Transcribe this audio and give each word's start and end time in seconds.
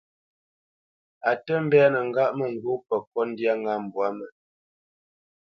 A 1.29 1.31
tə 1.45 1.53
mbénə 1.65 1.99
ŋgâʼ 2.09 2.31
mə 2.37 2.45
ŋgó 2.53 2.73
pə 2.87 2.95
kot 3.11 3.27
ndyâ 3.31 3.53
ŋá 3.63 3.73
mbwǎ 3.85 4.07
mə. 4.17 4.25